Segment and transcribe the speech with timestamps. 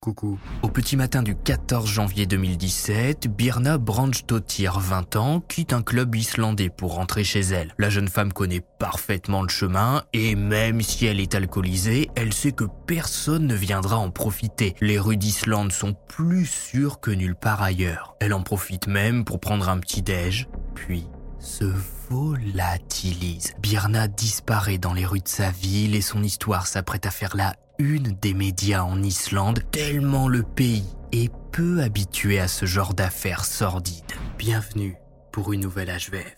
[0.00, 0.38] Coucou.
[0.62, 6.70] Au petit matin du 14 janvier 2017, Birna Branchtottir, 20 ans, quitte un club islandais
[6.70, 7.74] pour rentrer chez elle.
[7.76, 12.52] La jeune femme connaît parfaitement le chemin et même si elle est alcoolisée, elle sait
[12.52, 14.74] que personne ne viendra en profiter.
[14.80, 18.16] Les rues d'Islande sont plus sûres que nulle part ailleurs.
[18.20, 21.04] Elle en profite même pour prendre un petit déj, puis
[21.38, 21.66] se
[22.08, 23.52] volatilise.
[23.60, 27.54] Birna disparaît dans les rues de sa ville et son histoire s'apprête à faire la
[27.80, 33.44] une des médias en Islande, tellement le pays est peu habitué à ce genre d'affaires
[33.44, 34.04] sordides.
[34.38, 34.96] Bienvenue
[35.32, 36.36] pour une nouvelle HVF.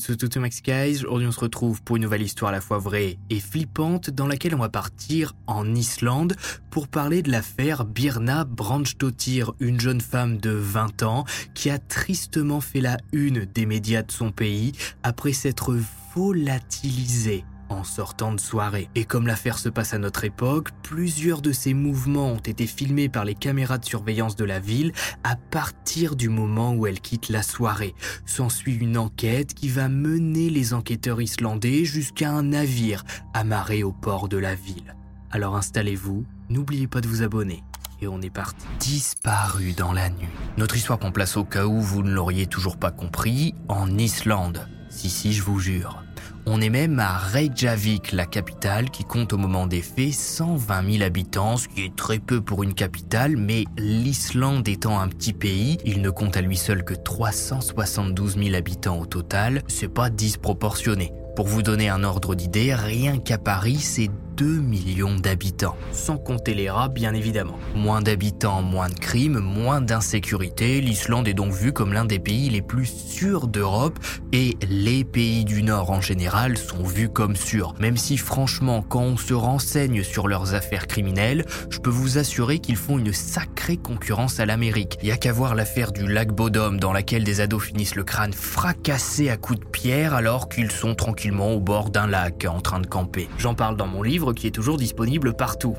[0.00, 1.02] Tout Max Guys.
[1.04, 4.26] Aujourd'hui, on se retrouve pour une nouvelle histoire à la fois vraie et flippante dans
[4.26, 6.36] laquelle on va partir en Islande
[6.70, 12.60] pour parler de l'affaire Birna Branchtottir, une jeune femme de 20 ans qui a tristement
[12.60, 15.76] fait la une des médias de son pays après s'être
[16.14, 18.88] volatilisée en sortant de soirée.
[18.94, 23.08] Et comme l'affaire se passe à notre époque, plusieurs de ses mouvements ont été filmés
[23.08, 24.92] par les caméras de surveillance de la ville
[25.24, 27.94] à partir du moment où elle quitte la soirée.
[28.26, 33.04] S'ensuit une enquête qui va mener les enquêteurs islandais jusqu'à un navire
[33.34, 34.94] amarré au port de la ville.
[35.30, 37.62] Alors installez-vous, n'oubliez pas de vous abonner.
[38.00, 38.64] Et on est parti.
[38.78, 40.28] Disparu dans la nuit.
[40.56, 44.68] Notre histoire prend place au cas où vous ne l'auriez toujours pas compris, en Islande.
[44.88, 46.02] Si si, je vous jure.
[46.50, 51.04] On est même à Reykjavik, la capitale, qui compte au moment des faits 120 000
[51.04, 55.76] habitants, ce qui est très peu pour une capitale, mais l'Islande étant un petit pays,
[55.84, 61.12] il ne compte à lui seul que 372 000 habitants au total, c'est pas disproportionné.
[61.36, 64.08] Pour vous donner un ordre d'idée, rien qu'à Paris, c'est
[64.38, 67.58] 2 millions d'habitants, sans compter les rats bien évidemment.
[67.74, 72.48] Moins d'habitants, moins de crimes, moins d'insécurité, l'Islande est donc vue comme l'un des pays
[72.48, 73.98] les plus sûrs d'Europe
[74.32, 77.74] et les pays du Nord en général sont vus comme sûrs.
[77.80, 82.60] Même si franchement, quand on se renseigne sur leurs affaires criminelles, je peux vous assurer
[82.60, 84.98] qu'ils font une sacrée concurrence à l'Amérique.
[85.02, 88.04] Il y a qu'à voir l'affaire du lac Bodom dans laquelle des ados finissent le
[88.04, 92.60] crâne fracassé à coups de pierre alors qu'ils sont tranquillement au bord d'un lac en
[92.60, 93.28] train de camper.
[93.38, 95.76] J'en parle dans mon livre qui est toujours disponible partout,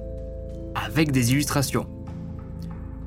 [0.76, 1.88] avec des illustrations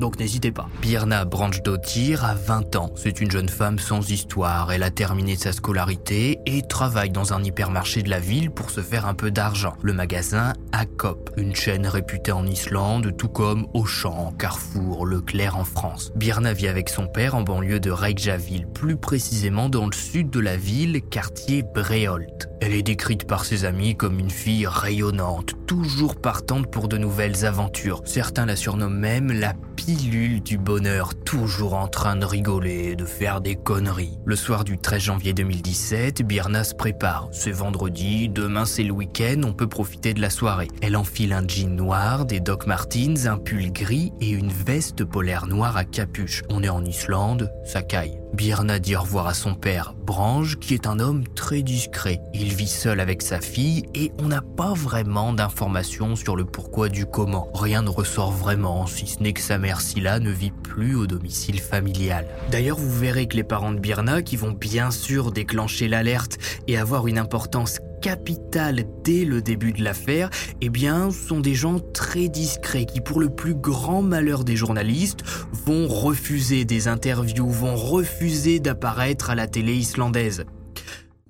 [0.01, 0.69] donc n'hésitez pas.
[0.81, 2.91] Birna Branchtottir a 20 ans.
[2.97, 4.73] C'est une jeune femme sans histoire.
[4.73, 8.81] Elle a terminé sa scolarité et travaille dans un hypermarché de la ville pour se
[8.81, 9.75] faire un peu d'argent.
[9.83, 16.13] Le magasin Acop, une chaîne réputée en Islande, tout comme Auchan, Carrefour, Leclerc en France.
[16.17, 20.41] Birna vit avec son père en banlieue de Reykjavik, plus précisément dans le sud de
[20.41, 22.49] la ville, quartier Breholt.
[22.61, 27.45] Elle est décrite par ses amis comme une fille rayonnante, toujours partante pour de nouvelles
[27.45, 28.03] aventures.
[28.05, 29.55] Certains la surnomment même la
[29.85, 34.17] pilule du bonheur, toujours en train de rigoler de faire des conneries.
[34.25, 37.29] Le soir du 13 janvier 2017, Birna se prépare.
[37.33, 40.69] C'est vendredi, demain c'est le week-end, on peut profiter de la soirée.
[40.83, 45.47] Elle enfile un jean noir, des Doc Martens, un pull gris et une veste polaire
[45.47, 46.43] noire à capuche.
[46.49, 48.22] On est en Islande, ça caille.
[48.35, 52.23] Birna dit au revoir à son père, Brange, qui est un homme très discret.
[52.33, 56.89] Il vit seul avec sa fille et on n'a pas vraiment d'informations sur le pourquoi
[56.89, 57.51] du comment.
[57.55, 61.07] Rien ne ressort vraiment, si ce n'est que sa mère Silla ne vit plus au
[61.07, 62.27] domicile familial.
[62.51, 66.79] D'ailleurs, vous verrez que les parents de Birna, qui vont bien sûr déclencher l'alerte et
[66.79, 70.29] avoir une importance capitale dès le début de l'affaire,
[70.61, 75.23] eh bien, sont des gens très discrets qui, pour le plus grand malheur des journalistes,
[75.65, 80.45] vont refuser des interviews, vont refuser d'apparaître à la télé islandaise.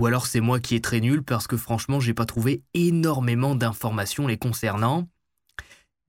[0.01, 3.55] Ou alors c'est moi qui est très nul parce que franchement, j'ai pas trouvé énormément
[3.55, 5.07] d'informations les concernant.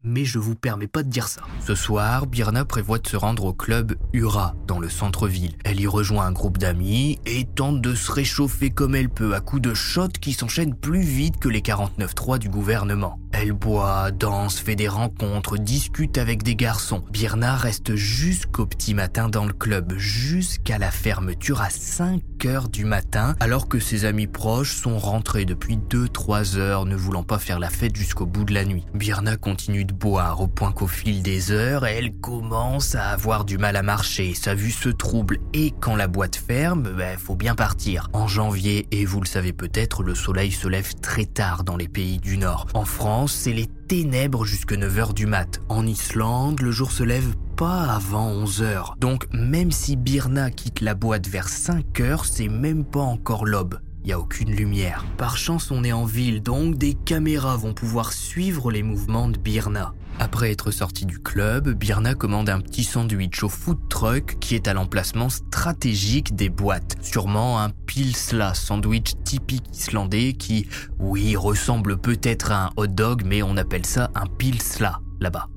[0.04, 1.42] Mais je vous permets pas de dire ça.
[1.66, 5.56] Ce soir, Birna prévoit de se rendre au club Ura, dans le centre-ville.
[5.64, 9.40] Elle y rejoint un groupe d'amis et tente de se réchauffer comme elle peut à
[9.40, 13.20] coups de shots qui s'enchaînent plus vite que les 49.3 du gouvernement.
[13.32, 17.04] Elle boit, danse, fait des rencontres, discute avec des garçons.
[17.12, 22.86] Birna reste jusqu'au petit matin dans le club, jusqu'à la fermeture à 5 heures du
[22.86, 27.60] matin, alors que ses amis proches sont rentrés depuis 2-3 heures, ne voulant pas faire
[27.60, 28.86] la fête jusqu'au bout de la nuit.
[28.94, 33.58] Birna continue de boire au point qu'au fil des heures, elle commence à avoir du
[33.58, 37.56] mal à marcher, sa vue se trouble et quand la boîte ferme, ben, faut bien
[37.56, 38.10] partir.
[38.14, 41.88] En janvier, et vous le savez peut-être, le soleil se lève très tard dans les
[41.88, 42.68] pays du Nord.
[42.74, 45.62] En France, c'est les ténèbres jusque 9h du mat.
[45.70, 48.98] En Islande, le jour se lève pas avant 11h.
[49.00, 53.80] Donc même si Birna quitte la boîte vers 5h, c'est même pas encore l'aube.
[54.04, 55.06] Il n'y a aucune lumière.
[55.18, 59.38] Par chance, on est en ville, donc des caméras vont pouvoir suivre les mouvements de
[59.38, 59.94] Birna.
[60.20, 64.68] Après être sorti du club, Birna commande un petit sandwich au food truck qui est
[64.68, 66.98] à l'emplacement stratégique des boîtes.
[67.02, 70.68] Sûrement un pilsla, sandwich typique islandais qui,
[71.00, 75.48] oui, ressemble peut-être à un hot dog, mais on appelle ça un pilsla là-bas.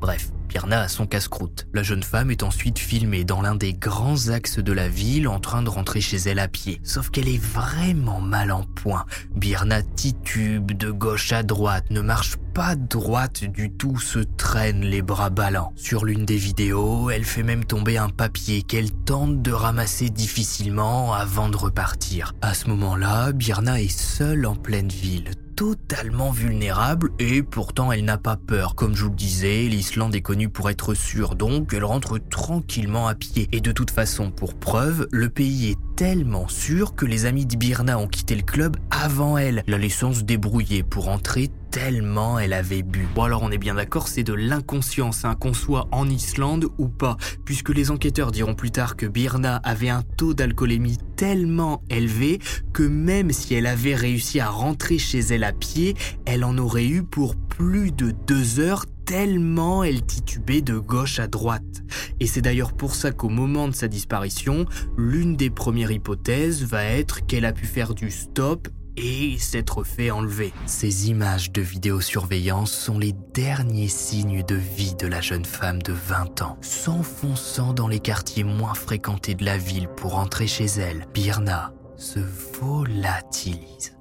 [0.00, 1.66] Bref, Birna a son casse-croûte.
[1.74, 5.38] La jeune femme est ensuite filmée dans l'un des grands axes de la ville en
[5.38, 6.80] train de rentrer chez elle à pied.
[6.82, 9.04] Sauf qu'elle est vraiment mal en point.
[9.34, 15.02] Birna titube de gauche à droite, ne marche pas droite du tout, se traîne les
[15.02, 15.74] bras ballants.
[15.76, 21.12] Sur l'une des vidéos, elle fait même tomber un papier qu'elle tente de ramasser difficilement
[21.12, 22.32] avant de repartir.
[22.40, 28.18] À ce moment-là, Birna est seule en pleine ville, totalement vulnérable et pourtant elle n'a
[28.18, 28.74] pas peur.
[28.74, 33.08] Comme je vous le disais, l'Islande est connue pour être sûre, donc elle rentre tranquillement
[33.08, 33.48] à pied.
[33.52, 37.56] Et de toute façon, pour preuve, le pays est tellement sûr que les amis de
[37.56, 42.54] Birna ont quitté le club avant elle, la laissant se débrouiller pour entrer tellement elle
[42.54, 43.06] avait bu.
[43.14, 46.88] Bon alors on est bien d'accord, c'est de l'inconscience, hein, qu'on soit en Islande ou
[46.88, 52.38] pas, puisque les enquêteurs diront plus tard que Birna avait un taux d'alcoolémie tellement élevé
[52.72, 55.94] que même si elle avait réussi à rentrer chez elle à pied,
[56.24, 61.26] elle en aurait eu pour plus de deux heures tellement elle titubait de gauche à
[61.28, 61.82] droite.
[62.20, 64.64] Et c'est d'ailleurs pour ça qu'au moment de sa disparition,
[64.96, 70.10] l'une des premières hypothèses va être qu'elle a pu faire du stop et s'être fait
[70.10, 70.52] enlever.
[70.66, 75.92] Ces images de vidéosurveillance sont les derniers signes de vie de la jeune femme de
[75.92, 81.06] 20 ans, s'enfonçant dans les quartiers moins fréquentés de la ville pour rentrer chez elle.
[81.12, 82.20] Birna se
[82.60, 83.96] volatilise.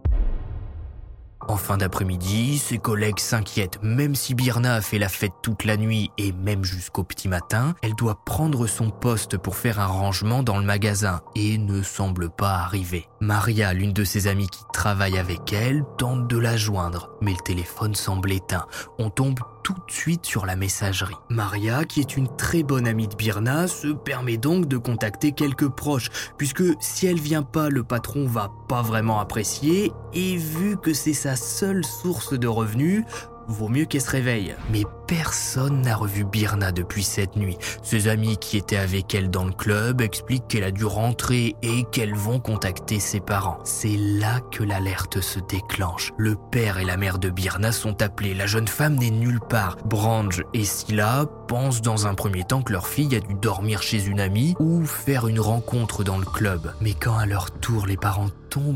[1.47, 3.79] En fin d'après-midi, ses collègues s'inquiètent.
[3.83, 7.75] Même si Birna a fait la fête toute la nuit et même jusqu'au petit matin,
[7.83, 12.31] elle doit prendre son poste pour faire un rangement dans le magasin et ne semble
[12.31, 13.07] pas arriver.
[13.25, 17.43] Maria, l'une de ses amies qui travaille avec elle, tente de la joindre, mais le
[17.43, 18.67] téléphone semble éteint.
[18.99, 21.15] On tombe tout de suite sur la messagerie.
[21.29, 25.69] Maria, qui est une très bonne amie de Birna, se permet donc de contacter quelques
[25.69, 30.93] proches, puisque si elle vient pas, le patron va pas vraiment apprécier, et vu que
[30.93, 33.05] c'est sa seule source de revenus,
[33.47, 34.55] vaut mieux qu'elle se réveille.
[34.71, 37.57] Mais personne n'a revu Birna depuis cette nuit.
[37.83, 41.83] Ses amis qui étaient avec elle dans le club expliquent qu'elle a dû rentrer et
[41.91, 43.59] qu'elles vont contacter ses parents.
[43.63, 46.11] C'est là que l'alerte se déclenche.
[46.17, 48.33] Le père et la mère de Birna sont appelés.
[48.33, 49.77] La jeune femme n'est nulle part.
[49.85, 54.05] Brange et Silla pensent dans un premier temps que leur fille a dû dormir chez
[54.05, 56.73] une amie ou faire une rencontre dans le club.
[56.81, 58.29] Mais quand à leur tour les parents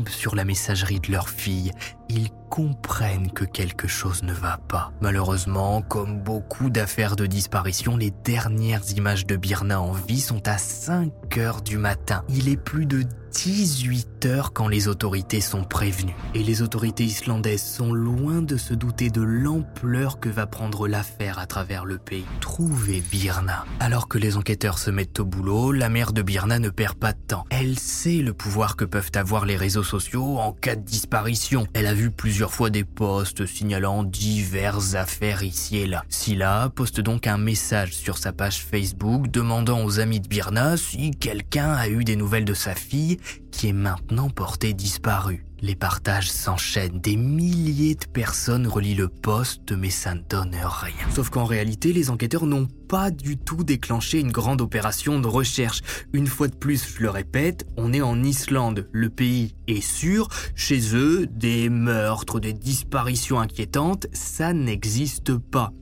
[0.08, 1.72] sur la messagerie de leur fille,
[2.10, 4.92] ils comprennent que quelque chose ne va pas.
[5.00, 10.58] Malheureusement, comme beaucoup d'affaires de disparition, les dernières images de Birna en vie sont à
[10.58, 12.24] 5 heures du matin.
[12.28, 16.16] Il est plus de 18 heures quand les autorités sont prévenues.
[16.34, 21.38] Et les autorités islandaises sont loin de se douter de l'ampleur que va prendre l'affaire
[21.38, 22.24] à travers le pays.
[22.40, 23.64] Trouver Birna.
[23.78, 27.12] Alors que les enquêteurs se mettent au boulot, la mère de Birna ne perd pas
[27.12, 27.46] de temps.
[27.50, 31.66] Elle sait le pouvoir que peuvent avoir les réseaux sociaux en cas de disparition.
[31.74, 36.04] Elle a vu plusieurs fois des posts signalant diverses affaires ici et là.
[36.08, 41.12] Silla poste donc un message sur sa page Facebook demandant aux amis de Birna si
[41.12, 43.19] quelqu'un a eu des nouvelles de sa fille
[43.50, 45.44] qui est maintenant portée disparue.
[45.62, 51.10] Les partages s'enchaînent, des milliers de personnes relient le poste mais ça ne donne rien.
[51.14, 55.82] Sauf qu'en réalité, les enquêteurs n'ont pas du tout déclenché une grande opération de recherche.
[56.12, 60.28] Une fois de plus, je le répète, on est en Islande, le pays est sûr,
[60.54, 65.72] chez eux, des meurtres, des disparitions inquiétantes, ça n'existe pas.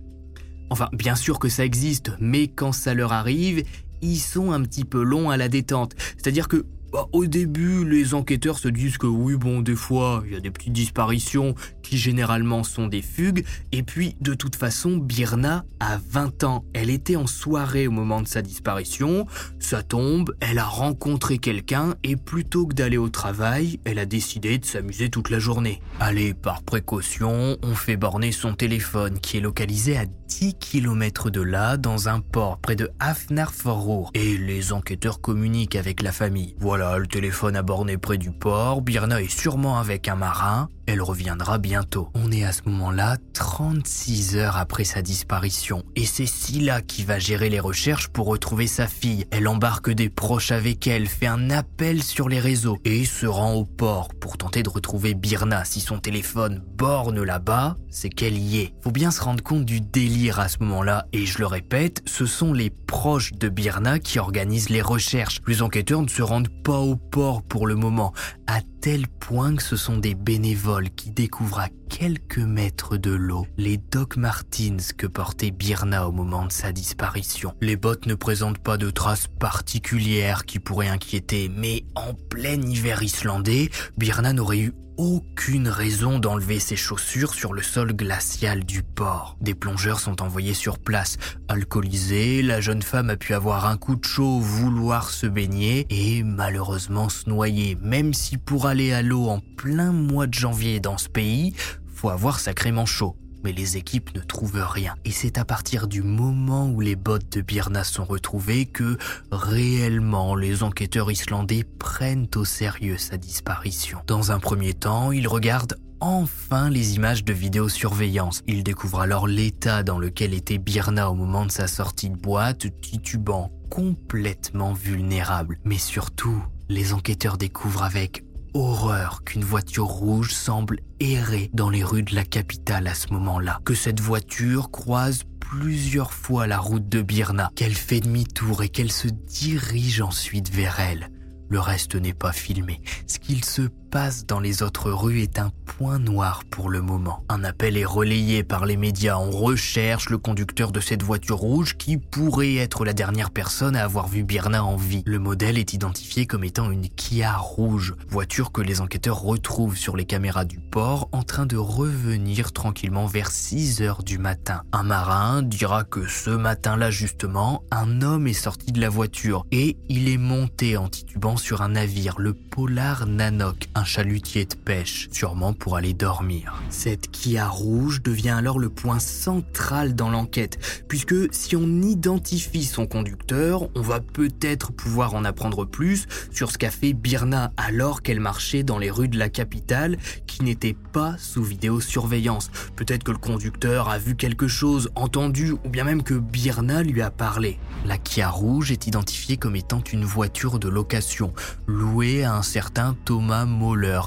[0.71, 3.62] Enfin, bien sûr que ça existe, mais quand ça leur arrive,
[4.02, 5.95] ils sont un petit peu longs à la détente.
[6.16, 10.33] C'est-à-dire que bah, au début, les enquêteurs se disent que oui, bon, des fois, il
[10.33, 13.45] y a des petites disparitions qui généralement sont des fugues.
[13.73, 16.64] Et puis, de toute façon, Birna a 20 ans.
[16.73, 19.26] Elle était en soirée au moment de sa disparition.
[19.59, 24.59] Ça tombe, elle a rencontré quelqu'un et plutôt que d'aller au travail, elle a décidé
[24.59, 25.80] de s'amuser toute la journée.
[26.00, 31.40] Allez, par précaution, on fait borner son téléphone qui est localisé à 10 km de
[31.40, 34.11] là, dans un port près de Hafnarfjörður.
[34.14, 36.54] Et les enquêteurs communiquent avec la famille.
[36.59, 41.02] Voilà, le téléphone a borné près du port, Birna est sûrement avec un marin, elle
[41.02, 42.09] reviendra bientôt.
[42.14, 47.18] On est à ce moment-là 36 heures après sa disparition et c'est Scylla qui va
[47.18, 49.26] gérer les recherches pour retrouver sa fille.
[49.30, 53.52] Elle embarque des proches avec elle, fait un appel sur les réseaux et se rend
[53.52, 55.66] au port pour tenter de retrouver Birna.
[55.66, 58.73] Si son téléphone borne là-bas, c'est qu'elle y est.
[58.80, 62.25] Faut bien se rendre compte du délire à ce moment-là et je le répète, ce
[62.25, 65.40] sont les proches de Birna qui organisent les recherches.
[65.47, 68.14] Les enquêteurs ne se rendent pas au port pour le moment,
[68.49, 73.47] à tel point que ce sont des bénévoles qui découvrent à quelques mètres de l'eau
[73.59, 77.55] les Doc Martins que portait Birna au moment de sa disparition.
[77.61, 83.02] Les bottes ne présentent pas de traces particulières qui pourraient inquiéter, mais en plein hiver
[83.02, 89.37] islandais, Birna n'aurait eu aucune raison d'enlever ses chaussures sur le sol glacial du port.
[89.40, 91.17] Des plongeurs sont envoyés sur place.
[91.47, 96.25] Alcoolisée, la jeune femme a pu avoir un coup de chaud, vouloir se baigner et
[96.25, 97.78] malheureusement se noyer.
[97.81, 101.55] Même si pour aller à l'eau en plein mois de janvier dans ce pays,
[101.95, 104.95] faut avoir sacrément chaud mais les équipes ne trouvent rien.
[105.04, 108.99] Et c'est à partir du moment où les bottes de Birna sont retrouvées que
[109.30, 113.99] réellement les enquêteurs islandais prennent au sérieux sa disparition.
[114.07, 118.42] Dans un premier temps, ils regardent enfin les images de vidéosurveillance.
[118.47, 122.66] Ils découvrent alors l'état dans lequel était Birna au moment de sa sortie de boîte,
[122.80, 125.59] titubant, complètement vulnérable.
[125.64, 128.25] Mais surtout, les enquêteurs découvrent avec
[128.59, 133.61] horreur qu'une voiture rouge semble errer dans les rues de la capitale à ce moment-là,
[133.65, 138.93] que cette voiture croise plusieurs fois la route de Birna, qu'elle fait demi-tour et qu'elle
[138.93, 141.09] se dirige ensuite vers elle.
[141.50, 142.81] Le reste n'est pas filmé.
[143.07, 147.25] Ce qu'il se passe dans les autres rues est un point noir pour le moment.
[147.31, 149.17] Un appel est relayé par les médias.
[149.17, 153.85] On recherche le conducteur de cette voiture rouge qui pourrait être la dernière personne à
[153.85, 155.02] avoir vu Birna en vie.
[155.07, 159.97] Le modèle est identifié comme étant une Kia rouge, voiture que les enquêteurs retrouvent sur
[159.97, 164.64] les caméras du port en train de revenir tranquillement vers 6 heures du matin.
[164.73, 169.78] Un marin dira que ce matin-là justement, un homme est sorti de la voiture et
[169.88, 175.09] il est monté en titubant sur un navire, le Polar Nanok, un chalutier de pêche,
[175.12, 176.61] sûrement pour aller dormir.
[176.71, 182.87] Cette Kia rouge devient alors le point central dans l'enquête, puisque si on identifie son
[182.87, 188.21] conducteur, on va peut-être pouvoir en apprendre plus sur ce qu'a fait Birna alors qu'elle
[188.21, 192.50] marchait dans les rues de la capitale qui n'était pas sous vidéosurveillance.
[192.76, 197.02] Peut-être que le conducteur a vu quelque chose, entendu, ou bien même que Birna lui
[197.02, 197.59] a parlé.
[197.87, 201.28] La Kia rouge est identifiée comme étant une voiture de location,
[201.67, 203.47] louée à un certain Thomas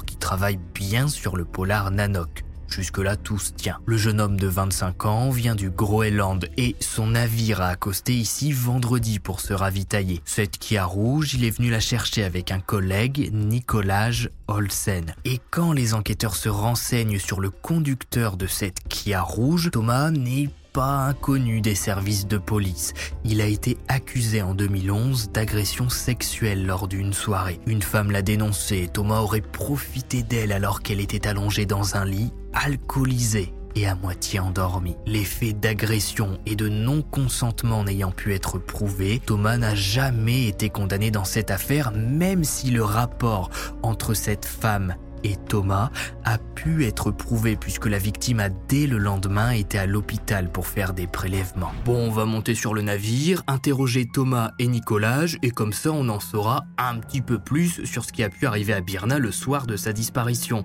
[0.06, 2.44] qui travaille bien sur le polar Nanok.
[2.68, 3.78] Jusque-là, tout se tient.
[3.84, 8.50] Le jeune homme de 25 ans vient du Groenland et son navire a accosté ici
[8.50, 10.22] vendredi pour se ravitailler.
[10.24, 15.14] Cette Kia rouge, il est venu la chercher avec un collègue, Nicolas Olsen.
[15.26, 20.48] Et quand les enquêteurs se renseignent sur le conducteur de cette Kia rouge, Thomas n'est
[20.72, 22.94] pas inconnu des services de police.
[23.24, 27.60] Il a été accusé en 2011 d'agression sexuelle lors d'une soirée.
[27.66, 28.88] Une femme l'a dénoncé.
[28.92, 34.40] Thomas aurait profité d'elle alors qu'elle était allongée dans un lit, alcoolisée et à moitié
[34.40, 34.96] endormie.
[35.06, 41.10] Les faits d'agression et de non-consentement n'ayant pu être prouvés, Thomas n'a jamais été condamné
[41.10, 43.50] dans cette affaire, même si le rapport
[43.82, 45.90] entre cette femme et Thomas
[46.24, 50.66] a pu être prouvé puisque la victime a dès le lendemain été à l'hôpital pour
[50.66, 51.72] faire des prélèvements.
[51.84, 56.08] Bon, on va monter sur le navire, interroger Thomas et Nicolas et comme ça on
[56.08, 59.30] en saura un petit peu plus sur ce qui a pu arriver à Birna le
[59.30, 60.64] soir de sa disparition.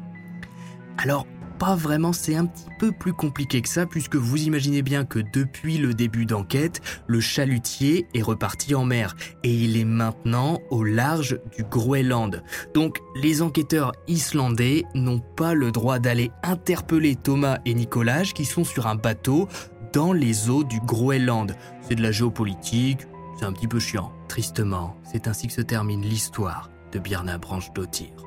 [0.97, 5.05] Alors, pas vraiment, c'est un petit peu plus compliqué que ça, puisque vous imaginez bien
[5.05, 10.59] que depuis le début d'enquête, le chalutier est reparti en mer, et il est maintenant
[10.69, 12.43] au large du Groenland.
[12.73, 18.63] Donc les enquêteurs islandais n'ont pas le droit d'aller interpeller Thomas et Nicolas, qui sont
[18.63, 19.47] sur un bateau
[19.93, 21.55] dans les eaux du Groenland.
[21.81, 23.01] C'est de la géopolitique,
[23.39, 24.11] c'est un petit peu chiant.
[24.27, 28.26] Tristement, c'est ainsi que se termine l'histoire de Birna Branche d'Otir.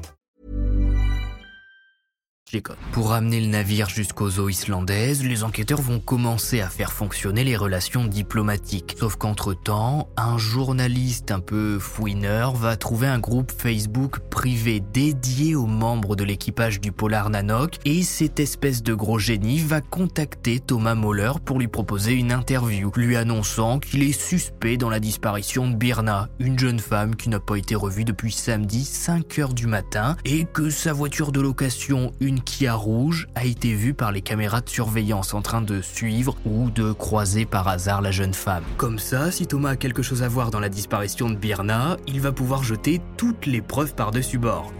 [2.91, 7.55] Pour ramener le navire jusqu'aux eaux islandaises, les enquêteurs vont commencer à faire fonctionner les
[7.55, 8.95] relations diplomatiques.
[8.99, 15.65] Sauf qu'entre-temps, un journaliste un peu fouineur va trouver un groupe Facebook privé dédié aux
[15.65, 20.95] membres de l'équipage du Polar Nanok et cette espèce de gros génie va contacter Thomas
[20.95, 25.75] Moller pour lui proposer une interview, lui annonçant qu'il est suspect dans la disparition de
[25.75, 30.45] Birna, une jeune femme qui n'a pas été revue depuis samedi 5h du matin et
[30.45, 34.69] que sa voiture de location, une Kia rouge a été vue par les caméras de
[34.69, 38.63] surveillance en train de suivre ou de croiser par hasard la jeune femme.
[38.77, 42.19] Comme ça, si Thomas a quelque chose à voir dans la disparition de Birna, il
[42.21, 44.71] va pouvoir jeter toutes les preuves par-dessus bord.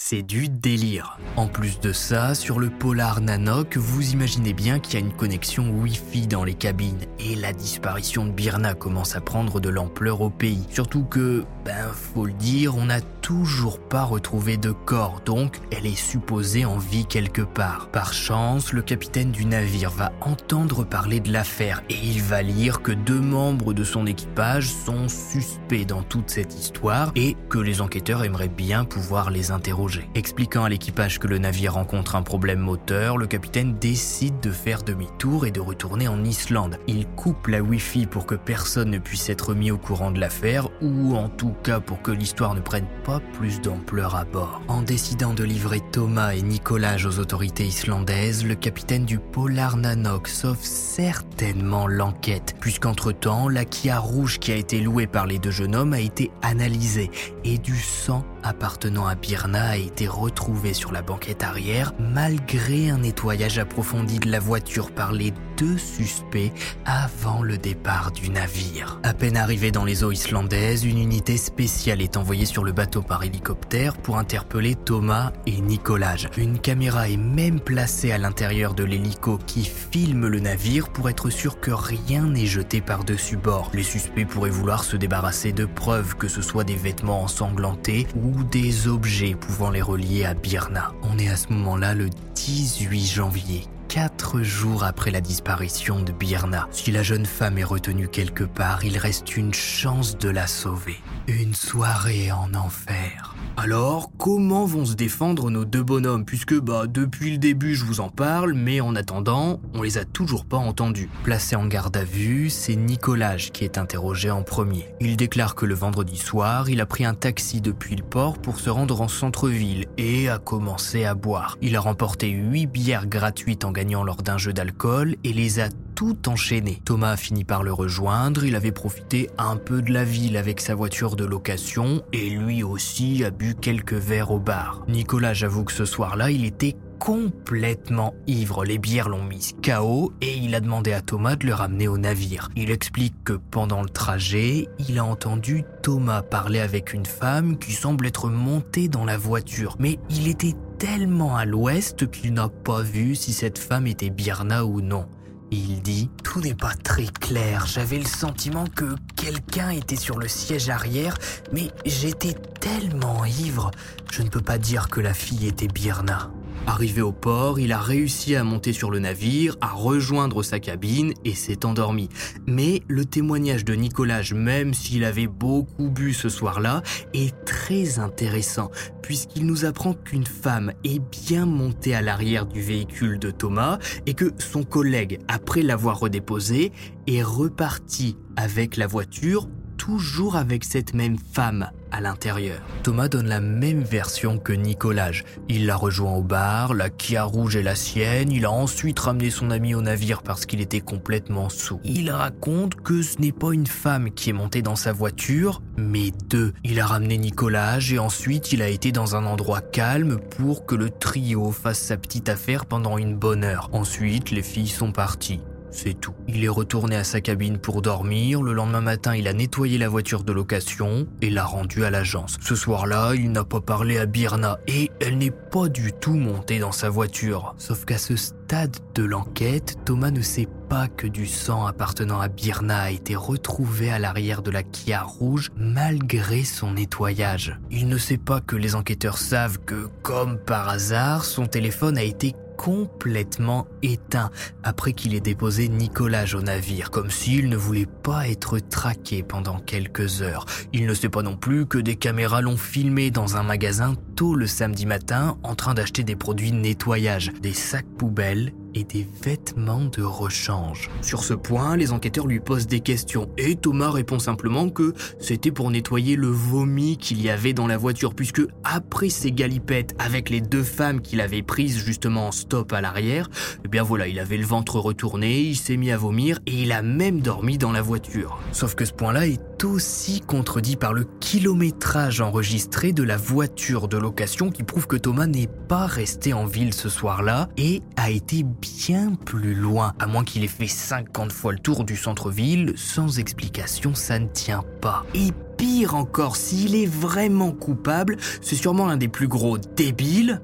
[0.00, 1.18] C'est du délire.
[1.34, 5.12] En plus de ça, sur le Polar Nanoc, vous imaginez bien qu'il y a une
[5.12, 7.04] connexion Wi-Fi dans les cabines.
[7.18, 10.64] Et la disparition de Birna commence à prendre de l'ampleur au pays.
[10.70, 15.84] Surtout que, ben faut le dire, on n'a toujours pas retrouvé de corps, donc elle
[15.84, 17.88] est supposée en vie quelque part.
[17.90, 22.82] Par chance, le capitaine du navire va entendre parler de l'affaire et il va lire
[22.82, 27.80] que deux membres de son équipage sont suspects dans toute cette histoire et que les
[27.82, 29.87] enquêteurs aimeraient bien pouvoir les interroger.
[30.14, 34.82] Expliquant à l'équipage que le navire rencontre un problème moteur, le capitaine décide de faire
[34.82, 36.78] demi-tour et de retourner en Islande.
[36.86, 40.68] Il coupe la Wi-Fi pour que personne ne puisse être mis au courant de l'affaire,
[40.82, 44.60] ou en tout cas pour que l'histoire ne prenne pas plus d'ampleur à bord.
[44.68, 50.28] En décidant de livrer Thomas et Nicolas aux autorités islandaises, le capitaine du Polar Nanok
[50.28, 55.76] sauve certainement l'enquête, puisqu'entre-temps, la Kia rouge qui a été louée par les deux jeunes
[55.76, 57.10] hommes a été analysée,
[57.44, 62.98] et du sang appartenant à Birna a été retrouvé sur la banquette arrière malgré un
[62.98, 66.52] nettoyage approfondi de la voiture par les deux suspects
[66.84, 69.00] avant le départ du navire.
[69.02, 73.02] À peine arrivé dans les eaux islandaises, une unité spéciale est envoyée sur le bateau
[73.02, 76.16] par hélicoptère pour interpeller Thomas et Nicolas.
[76.36, 81.28] Une caméra est même placée à l'intérieur de l'hélico qui filme le navire pour être
[81.28, 83.70] sûr que rien n'est jeté par-dessus bord.
[83.74, 88.44] Les suspects pourraient vouloir se débarrasser de preuves, que ce soit des vêtements ensanglantés ou
[88.44, 90.92] des objets pouvant les relier à Birna.
[91.02, 96.68] On est à ce moment-là le 18 janvier quatre jours après la disparition de Birna.
[96.70, 100.98] Si la jeune femme est retenue quelque part, il reste une chance de la sauver.
[101.26, 103.34] Une soirée en enfer.
[103.60, 106.24] Alors, comment vont se défendre nos deux bonhommes?
[106.24, 110.04] Puisque, bah, depuis le début, je vous en parle, mais en attendant, on les a
[110.04, 111.10] toujours pas entendus.
[111.24, 114.86] Placé en garde à vue, c'est Nicolas qui est interrogé en premier.
[115.00, 118.60] Il déclare que le vendredi soir, il a pris un taxi depuis le port pour
[118.60, 121.58] se rendre en centre-ville et a commencé à boire.
[121.60, 125.68] Il a remporté 8 bières gratuites en gagnant lors d'un jeu d'alcool et les a
[125.96, 126.80] tout enchaînées.
[126.84, 130.60] Thomas a fini par le rejoindre, il avait profité un peu de la ville avec
[130.60, 134.84] sa voiture de location et lui aussi a bu quelques verres au bar.
[134.88, 138.64] Nicolas, j'avoue que ce soir-là, il était complètement ivre.
[138.64, 141.98] Les bières l'ont mis KO et il a demandé à Thomas de le ramener au
[141.98, 142.50] navire.
[142.56, 147.72] Il explique que pendant le trajet, il a entendu Thomas parler avec une femme qui
[147.72, 149.76] semble être montée dans la voiture.
[149.78, 154.64] Mais il était tellement à l'ouest qu'il n'a pas vu si cette femme était Birna
[154.64, 155.06] ou non.
[155.50, 160.28] Il dit⁇ Tout n'est pas très clair, j'avais le sentiment que quelqu'un était sur le
[160.28, 161.16] siège arrière,
[161.52, 163.70] mais j'étais tellement ivre,
[164.10, 166.30] je ne peux pas dire que la fille était Birna.
[166.68, 171.14] Arrivé au port, il a réussi à monter sur le navire, à rejoindre sa cabine
[171.24, 172.10] et s'est endormi.
[172.46, 176.82] Mais le témoignage de Nicolas, même s'il avait beaucoup bu ce soir-là,
[177.14, 183.18] est très intéressant puisqu'il nous apprend qu'une femme est bien montée à l'arrière du véhicule
[183.18, 186.72] de Thomas et que son collègue, après l'avoir redéposé,
[187.06, 189.48] est reparti avec la voiture
[189.88, 192.60] toujours avec cette même femme à l'intérieur.
[192.82, 195.12] Thomas donne la même version que Nicolas.
[195.48, 199.30] Il l'a rejoint au bar, la Kia rouge est la sienne, il a ensuite ramené
[199.30, 201.80] son ami au navire parce qu'il était complètement sous.
[201.84, 206.12] Il raconte que ce n'est pas une femme qui est montée dans sa voiture, mais
[206.28, 206.52] deux.
[206.64, 210.74] Il a ramené Nicolas et ensuite il a été dans un endroit calme pour que
[210.74, 213.70] le trio fasse sa petite affaire pendant une bonne heure.
[213.72, 215.40] Ensuite, les filles sont parties.
[215.70, 216.14] C'est tout.
[216.26, 219.88] Il est retourné à sa cabine pour dormir, le lendemain matin il a nettoyé la
[219.88, 222.36] voiture de location et l'a rendue à l'agence.
[222.40, 226.58] Ce soir-là, il n'a pas parlé à Birna et elle n'est pas du tout montée
[226.58, 227.54] dans sa voiture.
[227.58, 232.28] Sauf qu'à ce stade de l'enquête, Thomas ne sait pas que du sang appartenant à
[232.28, 237.58] Birna a été retrouvé à l'arrière de la Kia rouge malgré son nettoyage.
[237.70, 242.02] Il ne sait pas que les enquêteurs savent que, comme par hasard, son téléphone a
[242.02, 244.30] été complètement éteint
[244.64, 249.60] après qu'il ait déposé Nicolas au navire, comme s'il ne voulait pas être traqué pendant
[249.60, 250.44] quelques heures.
[250.72, 254.34] Il ne sait pas non plus que des caméras l'ont filmé dans un magasin tôt
[254.34, 259.84] le samedi matin en train d'acheter des produits nettoyage, des sacs poubelles et des vêtements
[259.84, 260.90] de rechange.
[261.02, 265.50] Sur ce point, les enquêteurs lui posent des questions et Thomas répond simplement que c'était
[265.50, 270.30] pour nettoyer le vomi qu'il y avait dans la voiture puisque après ces galipettes avec
[270.30, 273.28] les deux femmes qu'il avait prises justement en stop à l'arrière,
[273.64, 276.72] eh bien voilà, il avait le ventre retourné, il s'est mis à vomir et il
[276.72, 278.38] a même dormi dans la voiture.
[278.52, 283.96] Sauf que ce point-là est aussi contredit par le kilométrage enregistré de la voiture de
[283.96, 288.44] location qui prouve que Thomas n'est pas resté en ville ce soir-là et a été
[288.44, 293.18] bien plus loin, à moins qu'il ait fait 50 fois le tour du centre-ville, sans
[293.18, 295.04] explication ça ne tient pas.
[295.14, 300.40] Et pire encore, s'il est vraiment coupable, c'est sûrement l'un des plus gros débiles,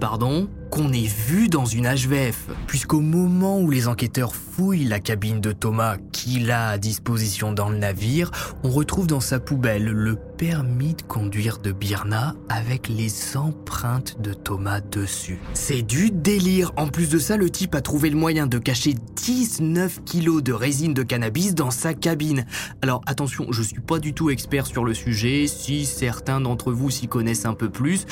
[0.00, 2.48] pardon, qu'on ait vu dans une HVF.
[2.66, 7.68] Puisqu'au moment où les enquêteurs fouillent la cabine de Thomas qu'il a à disposition dans
[7.68, 8.30] le navire,
[8.64, 14.32] on retrouve dans sa poubelle le permis de conduire de Birna avec les empreintes de
[14.34, 15.38] Thomas dessus.
[15.54, 16.72] C'est du délire.
[16.76, 20.52] En plus de ça, le type a trouvé le moyen de cacher 19 kilos de
[20.52, 22.46] résine de cannabis dans sa cabine.
[22.82, 25.46] Alors attention, je suis pas du tout expert sur le sujet.
[25.46, 28.06] Si certains d'entre vous s'y connaissent un peu plus,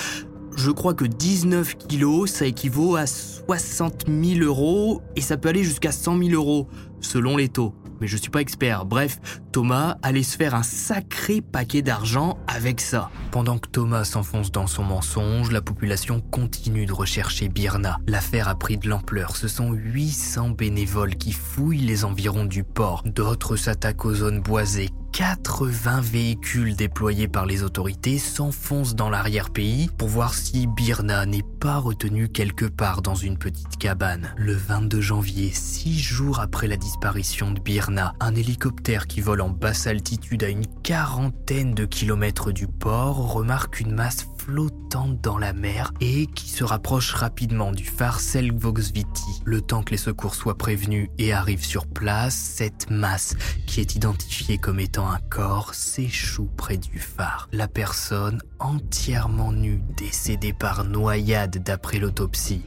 [0.57, 5.65] je crois que 19 kilos, ça équivaut à 60 000 euros et ça peut aller
[5.65, 6.69] jusqu'à 100 000 euros
[7.01, 7.75] selon les taux.
[8.01, 8.85] Mais je suis pas expert.
[8.85, 9.21] Bref,
[9.53, 13.11] Thomas allait se faire un sacré paquet d'argent avec ça.
[13.31, 17.99] Pendant que Thomas s'enfonce dans son mensonge, la population continue de rechercher Birna.
[18.09, 19.37] L'affaire a pris de l'ampleur.
[19.37, 23.05] Ce sont 800 bénévoles qui fouillent les environs du port.
[23.07, 30.09] D'autres s'attaquent aux zones boisées, 80 véhicules déployés par les autorités s'enfoncent dans l'arrière-pays pour
[30.09, 34.33] voir si Birna n'est pas retenu quelque part dans une petite cabane.
[34.39, 39.51] Le 22 janvier, six jours après la disparition de Birna, un hélicoptère qui vole en
[39.51, 45.53] basse altitude à une quarantaine de kilomètres du port remarque une masse flottante dans la
[45.53, 49.41] mer et qui se rapproche rapidement du phare Selvoxviti.
[49.45, 53.95] Le temps que les secours soient prévenus et arrivent sur place, cette masse, qui est
[53.95, 57.49] identifiée comme étant un corps, s'échoue près du phare.
[57.53, 62.63] La personne, entièrement nue, décédée par noyade d'après l'autopsie,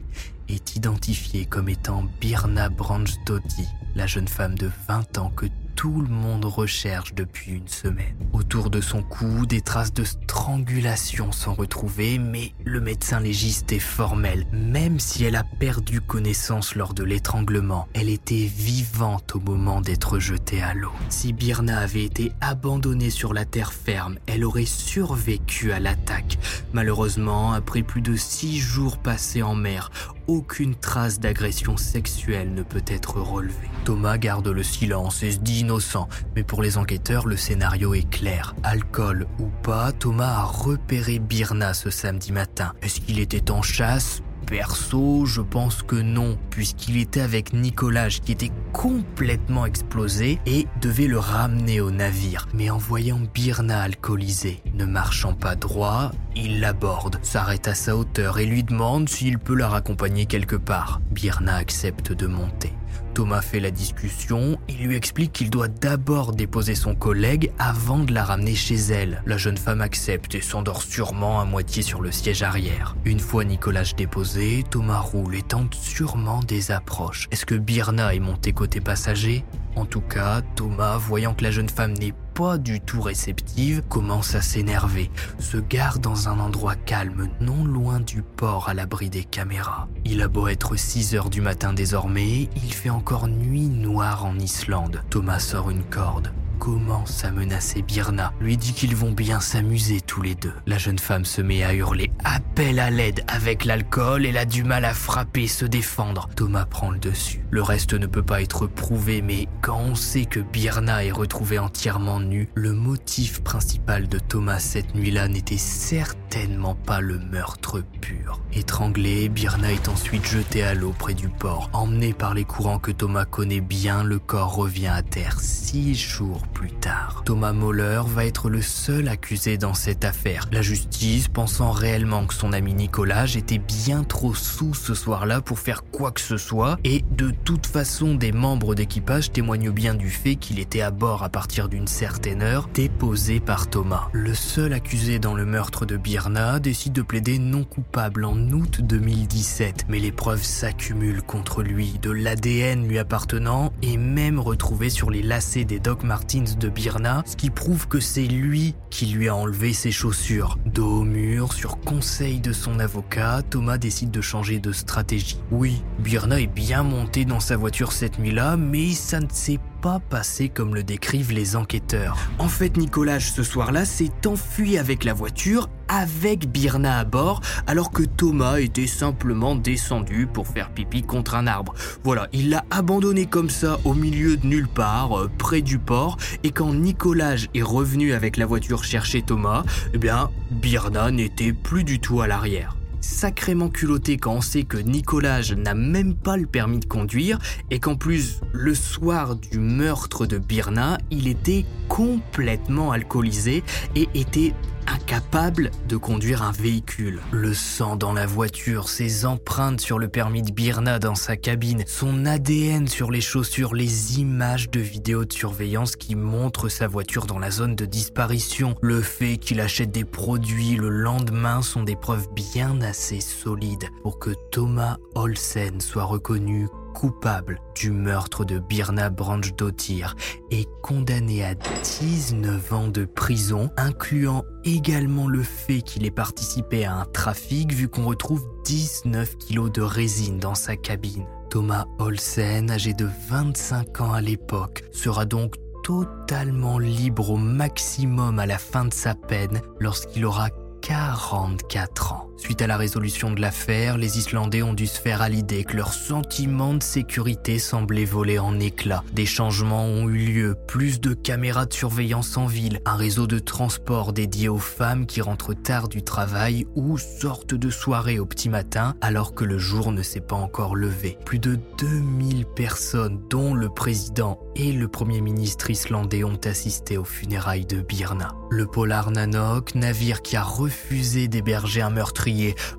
[0.48, 6.08] est identifiée comme étant Birna Branchtoti, la jeune femme de 20 ans que tout le
[6.08, 8.16] monde recherche depuis une semaine.
[8.32, 13.78] Autour de son cou, des traces de strangulation sont retrouvées, mais le médecin légiste est
[13.78, 14.46] formel.
[14.52, 20.18] Même si elle a perdu connaissance lors de l'étranglement, elle était vivante au moment d'être
[20.18, 20.92] jetée à l'eau.
[21.10, 26.38] Si Birna avait été abandonnée sur la terre ferme, elle aurait survécu à l'attaque.
[26.72, 29.90] Malheureusement, après plus de six jours passés en mer,
[30.26, 33.70] aucune trace d'agression sexuelle ne peut être relevée.
[33.84, 38.08] Thomas garde le silence et se dit innocent, mais pour les enquêteurs, le scénario est
[38.08, 38.54] clair.
[38.62, 42.72] Alcool ou pas, Thomas a repéré Birna ce samedi matin.
[42.82, 44.22] Est-ce qu'il était en chasse?
[44.46, 51.08] Perso, je pense que non, puisqu'il était avec Nicolas qui était complètement explosé et devait
[51.08, 52.46] le ramener au navire.
[52.54, 58.38] Mais en voyant Birna alcoolisé, ne marchant pas droit, il l'aborde, s'arrête à sa hauteur
[58.38, 61.00] et lui demande s'il peut la raccompagner quelque part.
[61.10, 62.72] Birna accepte de monter.
[63.16, 68.12] Thomas fait la discussion, il lui explique qu'il doit d'abord déposer son collègue avant de
[68.12, 69.22] la ramener chez elle.
[69.24, 72.94] La jeune femme accepte et s'endort sûrement à moitié sur le siège arrière.
[73.06, 77.26] Une fois Nicolas déposé, Thomas roule et tente sûrement des approches.
[77.30, 79.46] Est-ce que Birna est montée côté passager?
[79.76, 84.34] En tout cas, Thomas, voyant que la jeune femme n'est pas du tout réceptive, commence
[84.34, 89.24] à s'énerver, se gare dans un endroit calme, non loin du port à l'abri des
[89.24, 89.88] caméras.
[90.04, 94.38] Il a beau être 6 heures du matin désormais, il fait encore nuit noire en
[94.38, 95.02] Islande.
[95.08, 100.22] Thomas sort une corde commence à menacer Birna, lui dit qu'ils vont bien s'amuser tous
[100.22, 100.54] les deux.
[100.66, 104.64] La jeune femme se met à hurler appel à l'aide avec l'alcool, elle a du
[104.64, 106.28] mal à frapper, se défendre.
[106.34, 107.44] Thomas prend le dessus.
[107.50, 111.58] Le reste ne peut pas être prouvé, mais quand on sait que Birna est retrouvée
[111.58, 118.40] entièrement nue, le motif principal de Thomas cette nuit-là n'était certainement pas le meurtre pur.
[118.52, 121.70] Étranglée, Birna est ensuite jetée à l'eau près du port.
[121.72, 126.45] Emmenée par les courants que Thomas connaît bien, le corps revient à terre six jours
[126.46, 127.22] plus tard.
[127.24, 130.46] Thomas Moller va être le seul accusé dans cette affaire.
[130.52, 135.58] La justice, pensant réellement que son ami Nicolas était bien trop sous ce soir-là pour
[135.58, 140.10] faire quoi que ce soit, et de toute façon des membres d'équipage témoignent bien du
[140.10, 144.08] fait qu'il était à bord à partir d'une certaine heure, déposé par Thomas.
[144.12, 148.80] Le seul accusé dans le meurtre de Birna décide de plaider non coupable en août
[148.82, 155.10] 2017, mais les preuves s'accumulent contre lui, de l'ADN lui appartenant et même retrouvé sur
[155.10, 156.04] les lacets des Doc
[156.36, 160.58] De Birna, ce qui prouve que c'est lui qui lui a enlevé ses chaussures.
[160.66, 165.38] Dos mur, sur conseil de son avocat, Thomas décide de changer de stratégie.
[165.50, 170.00] Oui, Birna est bien monté dans sa voiture cette nuit-là, mais ça ne s'est pas
[170.00, 172.18] passé comme le décrivent les enquêteurs.
[172.40, 177.92] En fait, Nicolas, ce soir-là, s'est enfui avec la voiture, avec Birna à bord, alors
[177.92, 181.72] que Thomas était simplement descendu pour faire pipi contre un arbre.
[182.02, 186.16] Voilà, il l'a abandonné comme ça au milieu de nulle part, euh, près du port,
[186.42, 189.62] et quand Nicolas est revenu avec la voiture chercher Thomas,
[189.94, 192.75] eh bien, Birna n'était plus du tout à l'arrière
[193.06, 197.38] sacrément culotté quand on sait que Nicolas n'a même pas le permis de conduire
[197.70, 203.62] et qu'en plus, le soir du meurtre de Birna, il était complètement alcoolisé
[203.94, 204.52] et était
[204.86, 207.20] incapable de conduire un véhicule.
[207.32, 211.84] Le sang dans la voiture, ses empreintes sur le permis de Birna dans sa cabine,
[211.86, 217.26] son ADN sur les chaussures, les images de vidéos de surveillance qui montrent sa voiture
[217.26, 221.96] dans la zone de disparition, le fait qu'il achète des produits le lendemain sont des
[221.96, 229.10] preuves bien assez solides pour que Thomas Olsen soit reconnu coupable du meurtre de Birna
[229.10, 230.16] Branch-Dottir
[230.50, 236.94] et condamné à 19 ans de prison, incluant également le fait qu'il ait participé à
[236.94, 241.26] un trafic vu qu'on retrouve 19 kilos de résine dans sa cabine.
[241.50, 248.46] Thomas Olsen, âgé de 25 ans à l'époque, sera donc totalement libre au maximum à
[248.46, 250.48] la fin de sa peine lorsqu'il aura
[250.80, 252.30] 44 ans.
[252.36, 255.76] Suite à la résolution de l'affaire, les Islandais ont dû se faire à l'idée que
[255.76, 259.02] leur sentiment de sécurité semblait voler en éclats.
[259.14, 263.38] Des changements ont eu lieu, plus de caméras de surveillance en ville, un réseau de
[263.38, 268.50] transport dédié aux femmes qui rentrent tard du travail ou sortent de soirée au petit
[268.50, 271.16] matin alors que le jour ne s'est pas encore levé.
[271.24, 277.04] Plus de 2000 personnes, dont le président et le premier ministre islandais, ont assisté aux
[277.04, 278.34] funérailles de Birna.
[278.50, 282.25] Le Polar Nanok, navire qui a refusé d'héberger un meurtrier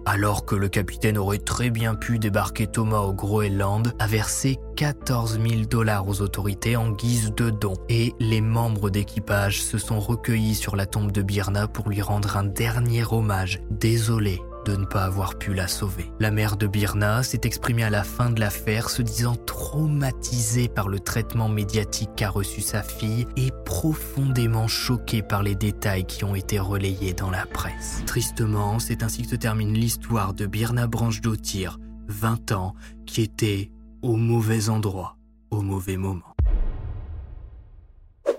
[0.05, 5.39] alors que le capitaine aurait très bien pu débarquer Thomas au Groenland, a versé 14
[5.41, 10.55] 000 dollars aux autorités en guise de don et les membres d'équipage se sont recueillis
[10.55, 13.61] sur la tombe de Birna pour lui rendre un dernier hommage.
[13.71, 16.11] Désolé de ne pas avoir pu la sauver.
[16.19, 20.89] La mère de Birna s'est exprimée à la fin de l'affaire se disant traumatisée par
[20.89, 26.35] le traitement médiatique qu'a reçu sa fille et profondément choquée par les détails qui ont
[26.35, 28.03] été relayés dans la presse.
[28.05, 32.75] Tristement, c'est ainsi que se termine l'histoire de Birna Branche d'Otir, 20 ans,
[33.05, 35.17] qui était au mauvais endroit,
[35.49, 36.26] au mauvais moment.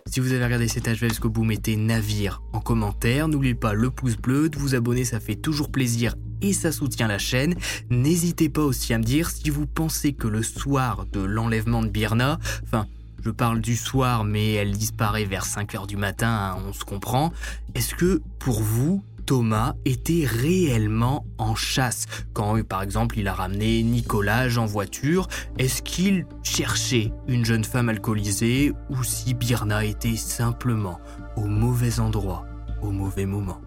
[0.07, 3.29] Si vous avez regardé cet HV jusqu'au bout, mettez navire en commentaire.
[3.29, 7.09] N'oubliez pas le pouce bleu, de vous abonner, ça fait toujours plaisir et ça soutient
[7.09, 7.55] la chaîne.
[7.91, 11.89] N'hésitez pas aussi à me dire si vous pensez que le soir de l'enlèvement de
[11.89, 12.87] Birna, enfin,
[13.23, 17.33] je parle du soir, mais elle disparaît vers 5h du matin, hein, on se comprend.
[17.75, 22.07] Est-ce que pour vous, Thomas était réellement en chasse.
[22.33, 27.91] Quand, par exemple, il a ramené Nicolas en voiture, est-ce qu'il cherchait une jeune femme
[27.91, 30.99] alcoolisée ou si Birna était simplement
[31.37, 32.47] au mauvais endroit,
[32.81, 33.61] au mauvais moment?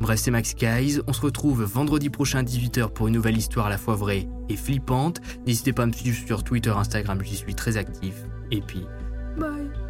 [0.00, 1.00] Bref, c'est Max Guys.
[1.08, 4.28] On se retrouve vendredi prochain à 18h pour une nouvelle histoire à la fois vraie
[4.48, 5.20] et flippante.
[5.44, 8.14] N'hésitez pas à me suivre sur Twitter, Instagram, j'y suis très actif.
[8.52, 8.86] Et puis,
[9.36, 9.89] bye